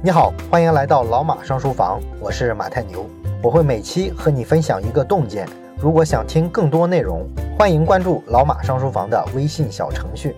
[0.00, 3.04] 你好，欢迎来到老马上书房，我是马太牛，
[3.42, 5.44] 我会每期和你分享一个洞见。
[5.76, 10.36] 如果想听更多内容，欢迎关注老马上书房的微信小程序。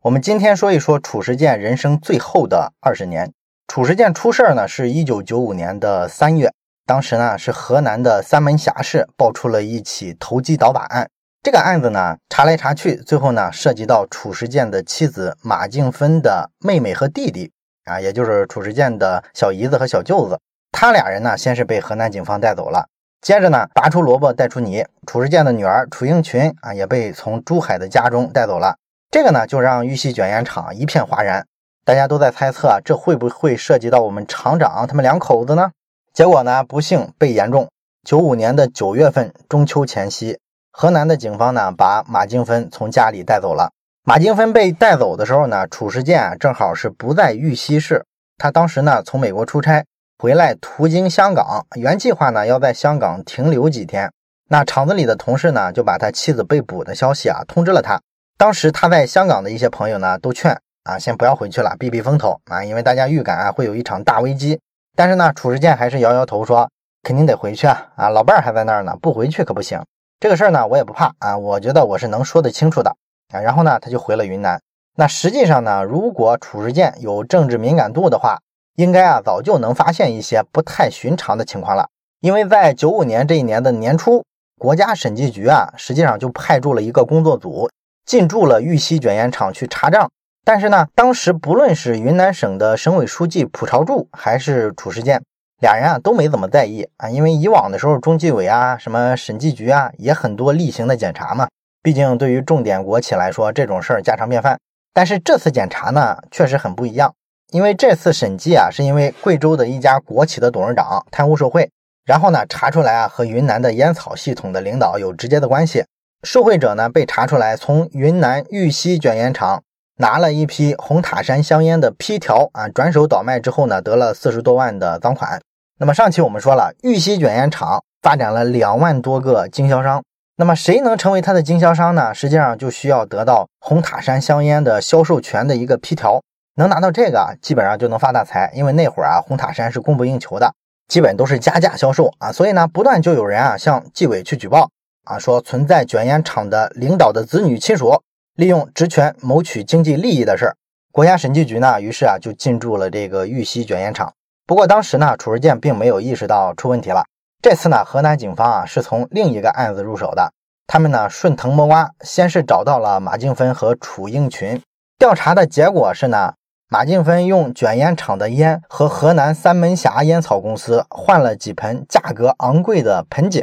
[0.00, 3.32] 我们今天说一说褚时健人生最后的二十年。
[3.68, 6.52] 褚时健出事儿呢，是一九九五年的三月，
[6.84, 11.08] 当时呢是河南的三门峡市爆出了一起投机倒把案。
[11.44, 17.50] 这个案子呢，查来查去，最后呢，涉及到褚时健的妻子马静芬的妹妹和弟弟
[17.84, 20.38] 啊，也就是褚时健的小姨子和小舅子。
[20.70, 22.86] 他俩人呢，先是被河南警方带走了，
[23.20, 28.76] 接着呢，拔出萝卜带出泥，褚时健的女儿褚英群啊，也被从珠海的家中带走了。
[29.10, 31.44] 这个呢，就让玉溪卷烟厂一片哗然，
[31.84, 35.72] 大家都在猜测，这会不会涉及到我们厂长他们两口子呢？
[36.14, 37.68] 结果呢，不幸被言中。
[38.06, 40.38] 九五年的九月份，中秋前夕。
[40.72, 43.70] 河南的警方呢，把马静芬从家里带走了。
[44.04, 48.04] 马静芬被带走的时候呢，褚时健啊正好是不在玉溪市。
[48.38, 49.84] 他当时呢从美国出差
[50.18, 54.10] 回来，途经香港，原计划呢要在香港停留几天。
[54.48, 58.00] 那厂子里的同事呢就把他妻子被捕的消息啊通知了他。
[58.36, 64.58] 当时他在香港的一些朋友呢都劝啊，先不要回去了，避避风头啊，因为大家预感啊会有一场大危机。
[64.96, 66.68] 但是呢，褚时健还是摇摇头说，
[67.02, 69.80] 肯定得回去啊啊，老伴儿还在那儿呢，不回去可不行。
[70.22, 72.94] 这个事儿呢，我也不怕啊，我觉得我是能说得清楚的
[73.34, 73.40] 啊。
[73.40, 74.62] 然后呢，他就回了云南。
[74.94, 78.38] 那实际上呢，如果褚时健有政治敏感度的话，
[78.76, 81.88] 应该啊早就能发现一些不太寻常的情况了。
[82.20, 84.24] 因为在九五年这一年的年初，
[84.60, 87.68] 国家审计局啊，实际上就派驻了一个工作组
[88.06, 90.08] 进驻了玉溪卷烟厂去查账。
[90.44, 95.20] 但是呢，当时不论是云南省的省委书记蒲朝柱，还是褚时健。
[95.62, 101.46] 俩人啊都没怎么在意啊，因为以往的时候中纪委啊、什么审计局啊也很多例行的检查嘛。
[101.84, 104.58] 毕竟对于重点国企来说，这种事儿家常便饭。
[104.92, 107.14] 但是这次检查呢，确实很不一样，
[107.52, 111.70] 因为这次审计啊，是因为贵州的一家国企的董事长贪污受贿，
[112.04, 115.84] 然后呢查出来啊和云南的烟草系统的领导有直接的关系。
[116.24, 119.62] 受贿者呢被查出来从云南玉溪卷烟厂
[119.98, 125.40] 拿了一批红塔山香烟的批条啊，转手倒卖之后呢，得了四十多万的赃款。
[125.82, 130.00] 那么上期我们说了，玉溪卷烟厂发展了两万多个经销商。
[130.36, 132.14] 那么谁能成为他的经销商呢？
[132.14, 136.22] 实际上就需要得到红塔山香烟的销售权的一个批条。
[136.54, 138.52] 能拿到这个，基本上就能发大财。
[138.54, 140.54] 因为那会儿啊，红塔山是供不应求的，
[140.86, 142.30] 基本都是加价销售啊。
[142.30, 144.70] 所以呢，不断就有人啊向纪委去举报
[145.02, 148.00] 啊，说存在卷烟厂的领导的子女亲属
[148.36, 150.54] 利用职权谋取经济利益的事儿。
[150.92, 154.14] 国家审计局呢，于是啊就进驻了这个玉溪卷烟厂。
[154.52, 157.06] 不过当时呢，褚时健并没有意识到出问题了。
[157.40, 160.30] 这次呢，河南警方啊是从另一个案子入手的。
[160.66, 164.60] 他们呢顺藤摸瓜，先是找到了马静芬和褚英群。
[164.98, 166.34] 调查的结果是呢，
[166.68, 173.42] 马静芬用卷烟厂的烟和河南三门峡烟草公司换了几盆价格昂贵的盆景。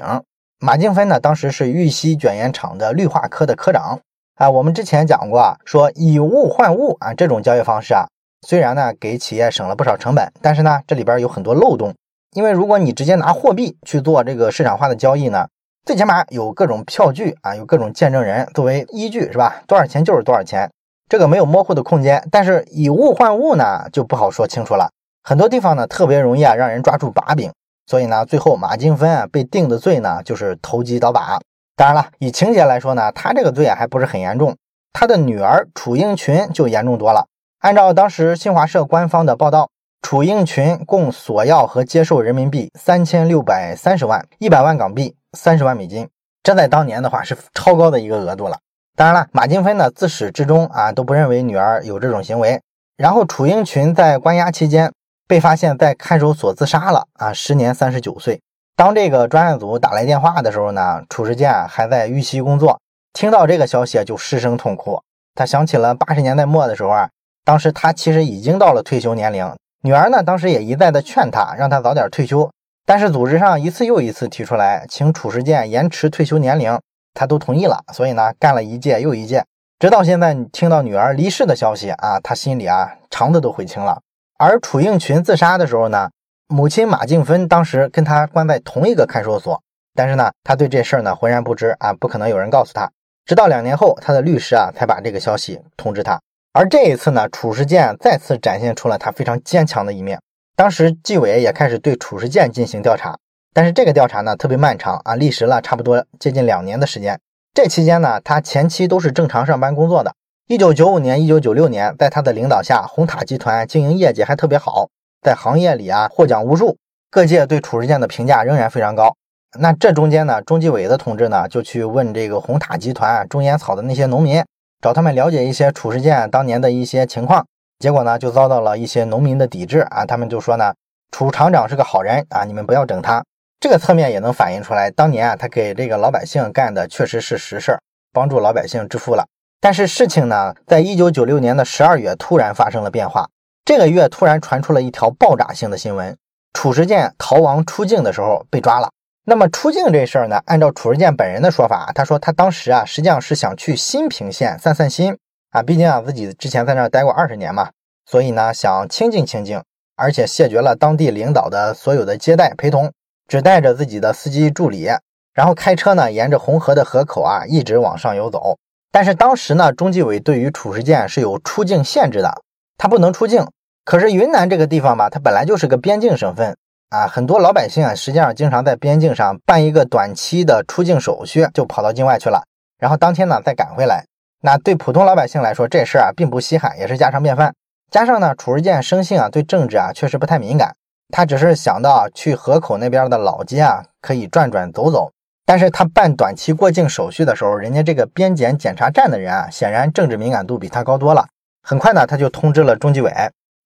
[0.60, 4.00] 马静芬呢，当时是玉溪卷烟厂的绿化科的科长。
[4.36, 8.06] 啊，我们之前讲过啊，说以物换物啊，这种交易方式啊。
[8.42, 11.94] 虽然呢给企业省了不少成本，但是呢这里边有很多漏洞。
[12.34, 15.48] 因为如果你直接拿货币去做这个市场化的交易呢，
[15.86, 19.64] 最起码有各种票据啊，有各种见证人作为依据，是吧？
[19.68, 20.70] 多少钱就是多少钱，
[21.10, 22.24] 这个没有模糊的空间。
[22.32, 24.92] 但是以物换物呢就不好说清楚了，
[25.24, 27.52] 很多地方呢特别容易啊让人抓住把柄。
[27.88, 31.40] 所以呢最后马金芬啊被定的罪呢就是投机倒把。
[31.76, 34.56] 当然了，以情节来说呢，他这个罪啊还不是很严重，
[34.94, 37.26] 他的女儿楚英群就严重多了。
[37.60, 39.70] 按照当时新华社官方的报道，
[40.02, 46.08] 楚英群共索要和接受人民币三千六百三十万，一百万港币，三十万美金。
[46.42, 48.60] 这在当年的话是超高的一个额度了。
[48.96, 52.62] 当然了，马金芬呢自始至终啊都不认为女儿有这种行为。
[52.96, 54.94] 然后楚英群在关押期间
[55.28, 58.40] 被发现，在看守所自杀了啊，时年三十九岁。
[58.78, 62.80] 当这个专案组打来电话的时候呢，褚时健还在玉溪工作，
[63.12, 65.02] 听到这个消息就失声痛哭。
[65.36, 67.10] 他想起了八十年代末的时候啊。
[67.50, 72.48] 当时他其实已经到了退休年龄，女儿呢当时也一再的劝他，让他早点退休。
[72.86, 76.80] 但是组织上一次又一次提出来，请褚时健延迟退休年龄，
[77.16, 77.84] 他都同意了。
[77.92, 79.44] 所以呢，干了一届又一届，
[79.80, 84.00] 直到现在听到女儿离世的消息啊，他心里啊肠子都悔青了。
[84.38, 86.12] 而楚应群自杀的时候呢，
[86.50, 89.60] 母亲马静芬当时跟他关在同一个看守所，
[89.96, 92.92] 但是呢，他对这事儿呢浑然不知啊，不可能有人告诉他。
[93.26, 96.22] 直到两年后，他的律师啊才把这个消息通知他。
[96.60, 100.20] 而这一次呢，褚时健再次展现出了他非常坚强的一面。
[100.58, 103.18] 当时纪委也开始对褚时健进行调查，
[103.54, 107.18] 但是这个调查呢特别漫长啊，历时了差不多接近两年的时间。
[107.54, 110.14] 这期间呢，他前期都是正常上班工作的，
[110.50, 114.90] 一九九五年、一九九六年，在他的领导下，红塔集团经营业绩还特别好，
[115.22, 116.76] 在行业里啊获奖无数，
[117.10, 119.16] 各界对褚时健的评价仍然非常高。
[119.58, 124.44] 那这中间呢，中纪委的同志呢就去问这个红塔集团种烟草的那些农民，
[124.82, 127.46] 找他们了解一些褚时健当年的一些情况，
[127.80, 130.74] 结果呢就遭到了一些农民的抵制啊，他们就说呢，
[131.12, 133.22] 褚厂长是个好人啊，你们不要整他。
[133.60, 137.80] 这个侧面也能反映出来，当年啊他给这个老百姓干的确实是实事儿，
[138.14, 139.26] 帮助老百姓致富了。
[139.60, 143.28] 但是事情呢，在一九九六年的十二月突然发生了变化。
[143.66, 146.16] 这个月突然传出了一条爆炸性的新闻：
[146.54, 148.90] 褚时健逃亡出境的时候被抓了。
[149.30, 155.16] 那么出境这事儿呢，按照褚时健本人的说法，他说他当时啊，实际上是想去新平县散散心
[155.52, 157.70] 啊，毕竟啊自己之前在那儿待过二十年嘛，
[158.08, 159.62] 所以呢想清静清静，
[159.96, 162.92] 而且谢绝了当地领导的所有的接待陪同，
[163.28, 164.90] 只带着自己的司机助理，
[165.36, 168.58] 然后开车呢沿着红河的河口啊一直往上游走。
[168.92, 172.42] 但是当时呢，中纪委对于褚时健是有出境限制的，
[172.80, 173.46] 他不能出境。
[173.86, 176.58] 可是云南这个地方吧，它本来就是个边境省份
[176.90, 182.44] 啊，很多老百姓啊，实际上经常在边境上办一个短期的出境手续，就跑到境外去了，
[182.80, 184.06] 然后当天呢再赶回来。
[184.42, 187.54] 那对普通老百姓来说，这事啊并不稀罕，也是家常便饭。
[187.92, 190.76] 加上呢，褚时健生性啊对政治啊确实不太敏感，
[191.10, 195.12] 他只是想到去河口那边的老街啊可以转转走走。
[195.46, 201.28] 但是他办短期过境手续的时候，人家这个边检检查站的人啊，显然政治敏感度比他高多了。
[201.62, 203.12] 很快呢，他就通知了中纪委，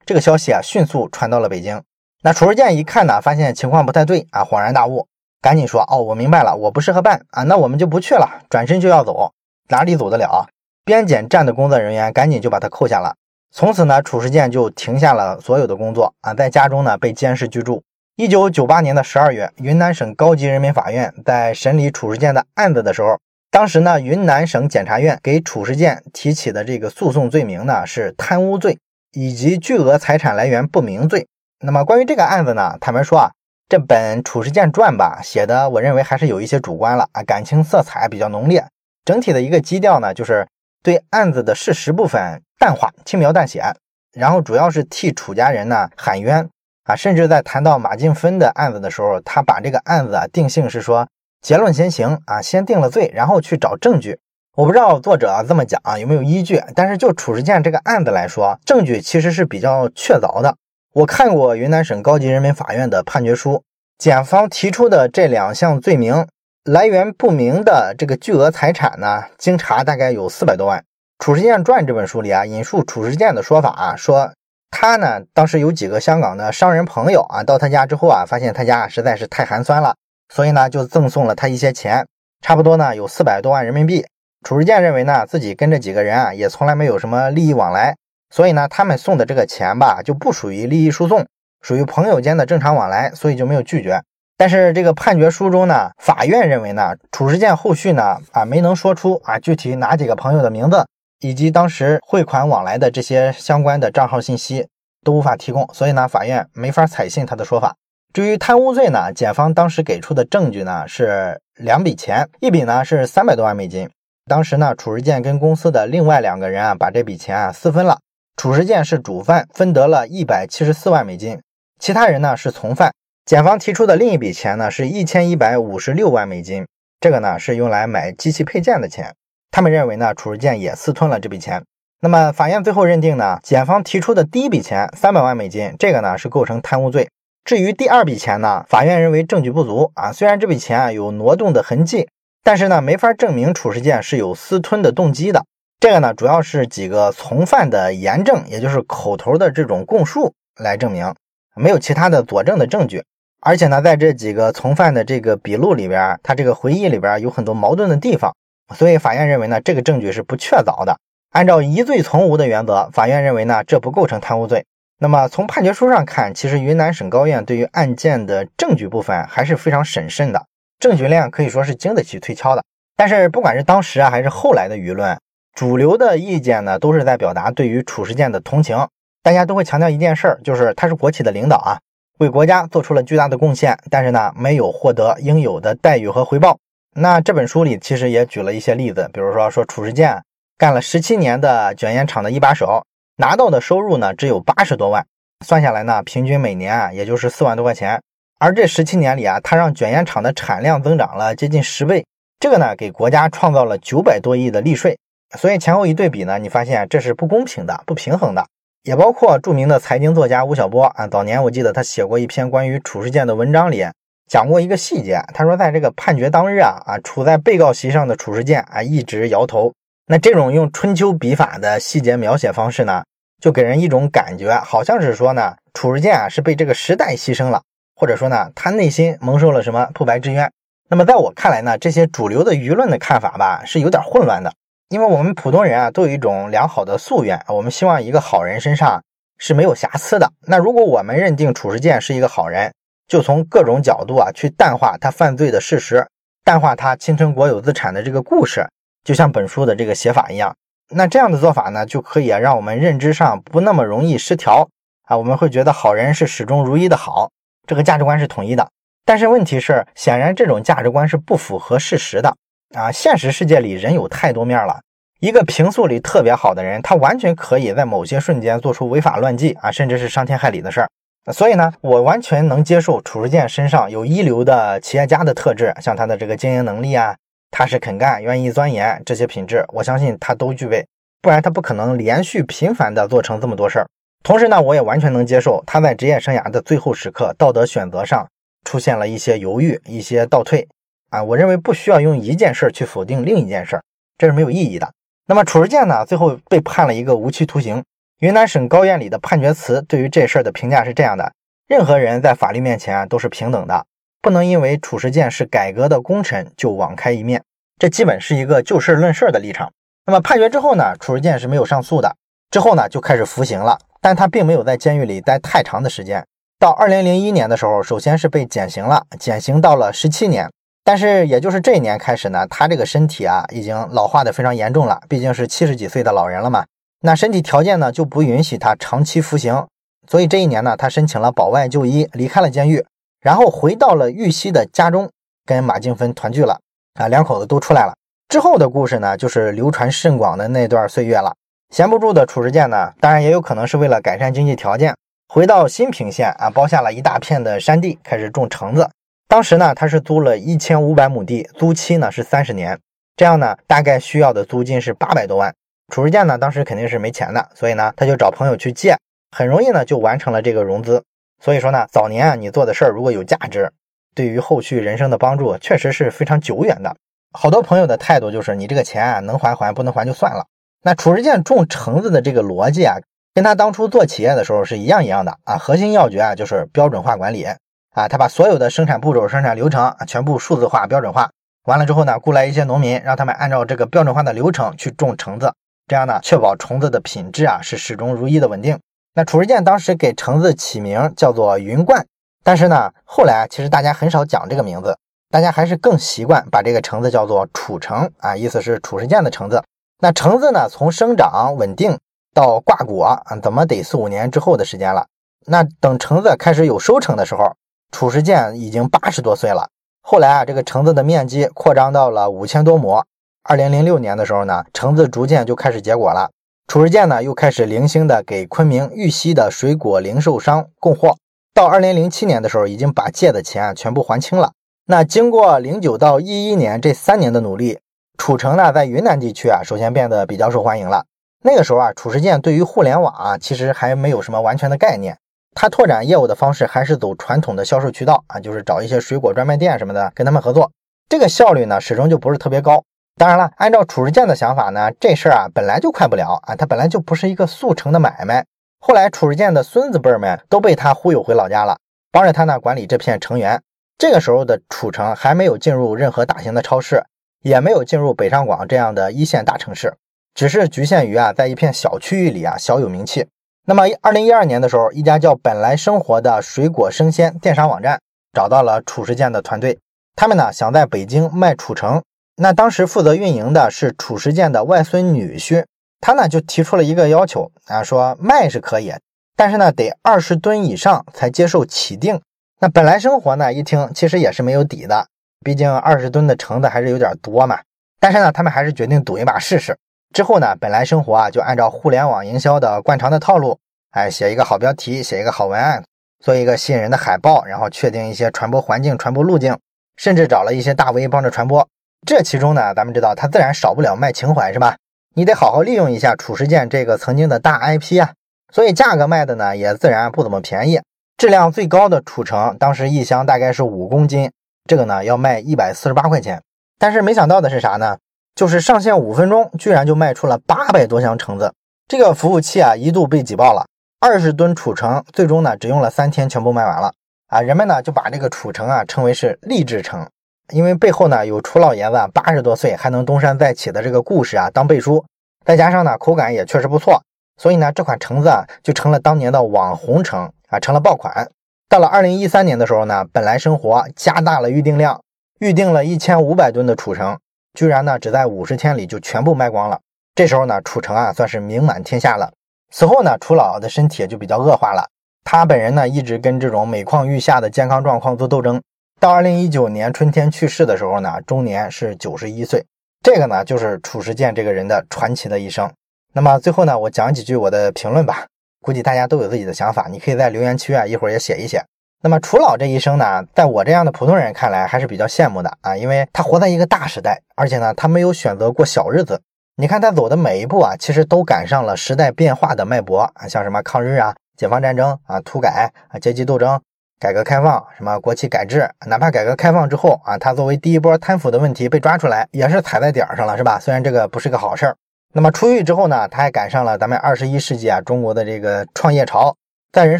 [0.05, 1.81] 这个消息啊，迅速传到了北京。
[2.25, 5.07] 那褚时健一看呢，发现情况不太对啊，恍然大悟，
[5.41, 9.33] 赶紧说：“哦，我明白了，我不适合办啊，那我们就不去了。”转身就要走，
[9.67, 10.47] 哪里走得了？
[10.85, 13.15] 边检站的工作人员赶紧就把他扣下了。
[13.51, 17.83] 从此呢，褚时健就停下了所有的工作啊，在家中呢被监视居住。
[18.15, 23.19] 一九九八年的十二月，云南省高级人民法院在审理褚时健的案子的时候，
[23.51, 28.77] 当时呢，云南省检察院给褚时健提起的这个诉讼罪名呢是贪污罪
[29.11, 31.27] 以及巨额财产来源不明罪。
[31.65, 33.31] 那么关于这个案子呢，坦白说啊，
[33.69, 38.65] 这本《褚时健传》吧写的，我认为还是有一些主观了啊，感情色彩比较浓烈。
[39.05, 40.45] 整体的一个基调呢，就是
[40.83, 43.63] 对案子的事实部分淡化、轻描淡写，
[44.11, 46.49] 然后主要是替褚家人呢喊冤。
[46.83, 51.07] 啊，甚至在谈到马静芬的案子的时候，他把这个案子啊定性是说
[51.41, 54.19] 结论先行啊，先定了罪，然后去找证据。
[54.57, 60.57] 我不知道作者这么讲啊有没有依据，但是就褚时健这个案子来说，证据其实是比较确凿的。
[60.93, 63.63] 我看过云南省高级人民法院的判决书，
[63.97, 66.27] 检方提出的这两项罪名
[66.63, 70.79] 来源不明的这个巨额财产呢，经查大概有四百多万。
[71.17, 74.31] 《褚时健传》这本书里啊，引述褚时健的说法啊，说。
[74.69, 79.95] 他呢，当时有几个香港的商人朋友啊，到他家之后啊，发现他家实在是太寒酸了，
[80.29, 82.05] 所以呢，就赠送了他一些钱，
[82.41, 84.05] 差不多呢有四百多万人民币。
[84.43, 87.95] 褚时健认为呢，自己跟这几个人啊，也从来没有什么利益往来，
[88.33, 91.23] 所以呢，他们送的这个钱吧，就不属于利益输送，
[91.61, 94.01] 属于朋友间的正常往来，所以就没有拒绝。
[94.35, 100.83] 但是这个判决书中呢，法院认为呢，褚时健后续呢，啊，没能说出啊具体哪几个朋友的名字。
[101.19, 104.67] 以及当时汇款往来的这些相关的账号信息
[105.05, 107.75] 都无法提供，所以呢，法院没法采信他的说法。
[108.11, 113.89] 至于贪污罪呢，检方当时给出的证据呢是两笔钱，一笔呢是三百多万美金。
[114.25, 117.99] 当时呢，褚时健跟公司的另外两个人啊，把这笔钱啊私分了。
[118.35, 121.39] 褚时健是主犯，分得了一百七十四万美金，
[121.79, 122.91] 其他人呢是从犯。
[123.25, 126.65] 检方提出的另一笔钱呢是一千一百五十六万美金，
[126.99, 129.13] 这个呢是用来买机器配件的钱。
[129.51, 131.63] 他们认为呢，褚时健也私吞了这笔钱。
[132.01, 137.07] 那么法院最后认定呢，检方提出的第一笔钱三百万美金，这个呢是构成贪污罪。
[137.45, 140.11] 至于第二笔钱呢，法院认为证据不足啊。
[140.11, 142.09] 虽然这笔钱啊有挪动的痕迹，
[142.43, 145.45] 但是呢没法证明褚时健是有私吞的动机的。
[145.83, 151.13] 这个呢主要是几个从犯的言证，也就是口头的这种供述来证明，
[151.57, 153.03] 没有其他的佐证的证据。
[153.41, 158.33] 而且呢，在这几个从犯的这个笔录里边，他这个回忆里边有很多矛盾的地方。
[158.73, 160.95] 所以法院认为呢，这个证据是不确凿的。
[161.31, 164.65] 按照疑罪从无的原则，法院认为呢，这不构成贪污罪。
[164.99, 170.45] 那么从判决书上看，其实云南省高院对于案件的证据部分还是非常审慎的，
[170.79, 172.63] 证据量可以说是经得起推敲的。
[172.95, 175.19] 但是不管是当时啊，还是后来的舆论，
[175.53, 178.87] 主流的意见呢，都是在表达对于褚时健的同情。
[179.21, 181.79] 大家都会强调一件事儿，就是他是国企的领导啊，
[182.19, 186.57] 为国家做出了巨大的贡献，但是呢，没有获得应有的待遇和回报。
[186.95, 190.21] 那这本书里其实也举了一些例子，比如说说褚时健
[190.57, 192.83] 干了十七年的卷烟厂的一把手，
[193.17, 195.05] 拿到的收入呢只有八十多万，
[195.45, 198.01] 算下来呢平均每年啊也就是四万多块钱。
[198.39, 202.05] 而这十七年里啊，他让卷烟厂的产量增长了接近十倍，
[202.39, 204.97] 这个呢给国家创造了九百多亿的利税，
[205.37, 208.45] 所以前后一对比呢，你发现这是不公平的、不平衡的。
[208.83, 213.85] 也包括著名的财经作家吴晓波啊，早年我记得他写过一篇关于褚时健的文章里，
[214.29, 215.23] 讲过一个细节。
[215.33, 219.71] 他说，在这个判决当日啊啊，处在被告席上的褚时健啊一直摇头。
[220.07, 223.03] 那这种用春秋笔法的细节描写方式呢，
[223.41, 227.61] 就给人一种感觉，好像是说呢，褚时健啊是被这个时代牺牲了，
[227.95, 230.51] 或者说呢，他内心蒙受了什么不白之冤。
[230.89, 234.51] 那么在我看来呢，这些主流的舆论的看法吧，是有点混乱的。
[234.93, 239.01] 因为我们普通人啊，都有一种良好的夙愿，我们希望一个好人身上
[239.39, 240.31] 是没有瑕疵的。
[240.45, 242.71] 那如果我们认定褚时健是一个好人，
[243.07, 246.07] 就从各种角度啊去淡化他犯罪的事实，
[246.43, 248.69] 淡化他侵吞国有资产的这个故事，
[249.03, 250.55] 就像本书的这个写法一样。
[250.91, 254.69] 那这样的做法呢，就可以让我们认知上不那么容易失调
[255.05, 255.17] 啊。
[255.17, 257.31] 我们会觉得好人是始终如一的好，
[257.65, 258.69] 这个价值观是统一的。
[259.03, 262.35] 但是问题是，显然这种价值观是不符合事实的。
[262.73, 264.79] 啊，现实世界里人有太多面了。
[265.19, 270.89] 一个平素里特别好的人，他完全可以在某些瞬间做出违法乱纪啊，甚至是伤天害理的事儿。
[271.31, 277.15] 所以呢，我完全能接受褚时健身上有一流的企业家的特质，像他的这个经营能力啊，
[277.51, 280.85] 踏实肯干、愿意钻研这些品质，我相信他都具备，
[281.21, 283.87] 不然他不可能连续频繁的做成这么多事儿。
[284.23, 288.27] 同时呢，我也完全能接受他在职业生涯的最后时刻，道德选择上
[288.65, 290.67] 出现了一些犹豫、一些倒退。
[291.13, 293.83] 啊，我认为不需要用一件事儿去否定另一件事儿，
[294.17, 294.91] 这是没有意义的。
[295.27, 297.83] 那么褚时健呢，最后被判了一个无期徒刑。
[298.17, 301.31] 云南省高院里的判决词对于这事儿的评价是这样的：
[301.67, 303.85] 任何人在法律面前都是平等的，
[304.23, 307.43] 不能因为褚时健是改革的功臣就网开一面。
[307.77, 309.71] 这基本是一个就事论事的立场。
[310.07, 312.15] 那么判决之后呢，褚时健是没有上诉的，
[312.49, 313.77] 之后呢就开始服刑了。
[314.01, 316.25] 但他并没有在监狱里待太长的时间。
[316.57, 320.49] 到二零零一年的时候，首先是被减刑了，减刑到了十七年。
[320.85, 325.01] 但是，也就是这一年开始呢，他这个身体啊，已经老化的非常严重了。
[325.07, 326.65] 毕竟是七十几岁的老人了嘛，
[327.01, 329.65] 那身体条件呢就不允许他长期服刑。
[330.09, 332.85] 所以这一年呢，他申请了保外就医，离开了监狱，
[333.21, 335.09] 然后回到了玉溪的家中，
[335.45, 336.59] 跟马静芬团聚了。
[336.99, 337.93] 啊，两口子都出来了。
[338.27, 341.33] 之后的故事呢，就是流传甚广的那段岁月了。
[341.73, 344.93] 闲不住的褚时健呢，当然也有可能是为了改善经济条件，
[345.29, 348.89] 回到新平县啊，包下了一大片的山地，开始种橙子。
[349.33, 352.79] 当时呢，他是租了一千五百亩地，租期呢是三十年，
[353.15, 355.51] 这样呢，大概需要的租金是八百多万。
[355.87, 358.95] 褚时健呢，当时肯定是没钱的，所以呢，他就找朋友去借，
[359.35, 361.03] 很容易呢就完成了这个融资。
[361.41, 363.71] 所以说呢，早年啊，你做的事儿如果有价值，
[364.13, 366.95] 对于后续人生的帮助确实是非常久远的。
[367.31, 370.45] 好多朋友的态度就是，你这个钱啊，能还还，不能还就算了。
[370.83, 372.97] 那褚时健种橙子的这个逻辑啊，
[373.33, 377.47] 跟他当初做企业的时候是一样一样的啊，核心要诀啊就是标准化管理。
[377.93, 381.29] 啊，他把所有的生产步骤、生产流程全部数字化、标准化，
[381.65, 385.53] 完了之后呢，雇来一些农民，让他们按照这个标准化的流程去种橙子，
[385.87, 388.79] 这样呢，确保橙子的品质啊是始终如一的稳定。
[389.13, 392.03] 那褚时健当时给橙子起名叫做云冠，
[392.43, 394.97] 但是呢，后来其实大家很少讲这个名字，
[395.29, 399.63] 大家还是更习惯把这个橙子叫做褚橙啊，意思是褚时健的橙子。
[399.99, 401.99] 那橙子呢，从生长稳定
[402.33, 405.05] 到挂果，怎么得四五年之后的时间了？
[405.45, 407.55] 那等橙子开始有收成的时候。
[407.93, 409.69] 褚时健已经八十多岁了。
[410.01, 413.03] 后来啊，这个橙子的面积扩张到了五千多亩。
[413.43, 416.31] 二零零六年的时候呢，橙子逐渐就开始结果了。
[416.65, 421.17] 褚时健呢，又开始零星的给昆明、玉溪的水果零售商供货。
[421.53, 424.53] 到二零零七年的时候，已经把借的钱全部还清了。
[424.87, 427.79] 那经过零九到一一年这三年的努力，
[428.17, 431.05] 褚橙呢，在云南地区啊，首先变得比较受欢迎了。
[431.43, 435.19] 那个时候啊，褚时健对于互联网啊，其实还没有什么完全的概念。
[435.55, 440.71] 他拓展业务的方式还是走传统的销售渠道啊，就是找一些水果专卖店什么的跟他们合作，
[441.07, 442.83] 这个效率呢始终就不是特别高。
[443.15, 448.45] 当然了，按照褚时健的想法呢，这事儿啊本来就快不了啊，他本来就不是一个速成的买卖。
[448.79, 451.77] 后来褚时健的孙子辈儿们都被他忽悠回老家了，
[452.11, 453.61] 帮着他呢管理这片橙园。
[453.97, 457.05] 这个时候的褚橙还没有进入任何大型的超市，
[457.43, 459.93] 也没有进入北上广这样的一线大城市，
[460.33, 463.27] 只是局限于啊在一片小区域里啊小有名气。
[463.65, 467.97] 那么，二零一二年的时候，一家叫“本来生活”的水果生鲜电商网站
[468.33, 469.79] 找到了褚时健的团队，
[470.17, 472.03] 他们呢想在北京卖褚橙。
[472.35, 475.63] 那当时负责运营的是褚时健的外孙女婿，
[476.01, 478.93] 他呢就提出了一个要求啊，说卖是可以，
[479.37, 482.19] 但是呢得二十吨以上才接受起订。
[482.59, 485.07] 那本来生活呢一听，其实也是没有底的，
[485.39, 487.61] 毕竟二十吨的橙子还是有点多嘛。
[488.01, 489.77] 但是呢，他们还是决定赌一把试试。
[490.13, 493.57] 之后呢，本来生活啊就按照互联网营销的惯常的套路，
[493.91, 495.83] 哎，写一个好标题，写一个好文案，
[496.23, 499.57] 做一个吸引人的海报，然后确定一些传播环境、传播路径，
[499.97, 501.67] 甚至找了一些大 V 帮着传播。
[502.05, 504.75] 这其中呢，咱们知道他自然少不了卖情怀，是吧？
[505.15, 508.11] 你得好好利用一下褚时健这个曾经的大 IP 啊。
[508.53, 510.79] 所以价格卖的呢也自然不怎么便宜。
[511.17, 514.31] 质量最高的褚橙，当时一箱大概是五公斤，
[514.67, 516.41] 这个呢要卖一百四十八块钱。
[516.77, 517.97] 但是没想到的是啥呢？
[518.35, 521.53] 就是上线五分钟，居然就卖出了八百多箱橙子。
[521.87, 523.67] 这个服务器啊一度被挤爆了，
[523.99, 526.91] 二十吨褚橙最终呢只用了三天全部卖完了
[527.27, 527.41] 啊！
[527.41, 530.07] 人们呢就把这个褚橙啊称为是励志橙，
[530.51, 535.03] 因为背后呢有褚老爷子八十多岁还能东山再起的这个故事啊当背书，
[535.45, 537.01] 再加上呢口感也确实不错。
[537.37, 541.29] 所以呢，这款橙子啊，就成了当年的网红橙啊，成了爆款。
[541.67, 545.01] 到了二零一三年的时候呢，本来生活加大了预订量，
[545.39, 547.17] 预定了一千五百吨的褚橙，
[547.53, 549.79] 居然呢，只在五十天里就全部卖光了。
[550.15, 552.31] 这时候呢，褚橙啊，算是名满天下了。
[552.71, 554.87] 此后呢，褚老的身体就比较恶化了，
[555.23, 558.61] 他本人呢，一直跟这种每况愈下的健康状况做斗争。
[558.99, 562.65] 到二零一九年春天去世的时候呢，终年是九十一岁。
[563.03, 565.69] 这个呢，就是褚时健这个人的传奇的一生。
[566.13, 568.25] 那么最后呢，我讲几句我的评论吧。
[568.61, 571.61] 估计大家都有自己的想法，你可以在留言区啊，一会儿也写一写。
[572.05, 579.21] 那么楚老这一生呢，在我这样的普通人看来还是比较羡慕的啊，因为他活在一个大时代，而且呢，他没有选择过小日子。
[579.55, 586.59] 你看他走的每一步啊，其实都赶上了时代变化的脉搏啊，像什么抗日啊、解放战争啊、土改啊、阶级斗争、
[586.99, 593.57] 改革开放、什么国企改制，哪怕改革开放之后啊，他作为第一波贪腐的问题被抓出来，也是踩在点儿上了，是吧？
[593.57, 594.75] 虽然这个不是个好事儿。
[595.13, 599.33] 那么出狱之后呢，他还赶上了咱们二十一世纪啊中国的这个创业潮，
[599.73, 599.99] 在人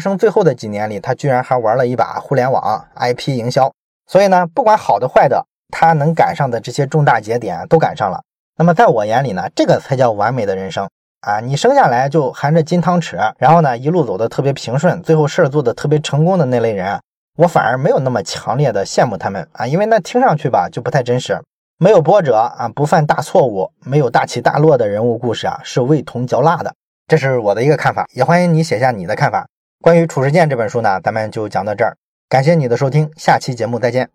[0.00, 3.72] 生最后的几年里，他居然还玩了一把互联网 IP 营销。
[4.06, 8.22] 所以呢，不管好的坏的，他能赶上的这些重大节点都赶上了。
[8.56, 10.88] 那么在我眼里呢，这个才叫完美的人生
[11.22, 11.40] 啊！
[11.40, 17.00] 你生下来就含着金汤匙，然后呢一路走的特别平顺，最后事儿做的特别成功的那类人，
[17.36, 21.36] 我反而没有那么强烈的羡慕他们啊，因为那听上去吧就不太真实。
[21.78, 26.72] 没有波折啊，不犯大错误，没有大起大落的人物故事啊，是味同嚼蜡的。
[27.08, 29.44] 这是我的一个看法，也欢迎你写下你的看法。
[29.84, 31.94] 关于《褚时健》这本书呢，咱们就讲到这儿。
[32.26, 34.08] 感谢你的收听，下期节目再见。